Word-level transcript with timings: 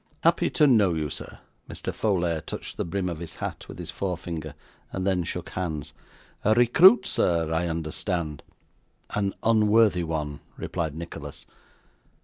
'Happy 0.23 0.49
to 0.49 0.65
know 0.65 0.95
you, 0.95 1.11
sir.' 1.11 1.37
Mr. 1.69 1.93
Folair 1.93 2.41
touched 2.43 2.75
the 2.75 2.83
brim 2.83 3.07
of 3.07 3.19
his 3.19 3.35
hat 3.35 3.67
with 3.67 3.77
his 3.77 3.91
forefinger, 3.91 4.55
and 4.91 5.05
then 5.05 5.23
shook 5.23 5.49
hands. 5.49 5.93
'A 6.43 6.55
recruit, 6.55 7.05
sir, 7.05 7.53
I 7.53 7.67
understand?' 7.67 8.41
'An 9.11 9.35
unworthy 9.43 10.03
one,' 10.03 10.39
replied 10.57 10.95
Nicholas. 10.95 11.45